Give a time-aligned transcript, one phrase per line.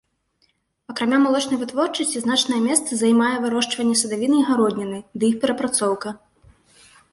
[0.91, 6.19] Акрамя малочнай вытворчасці значнае месца займае вырошчванне садавіны і гародніны ды іх перапрацоўка.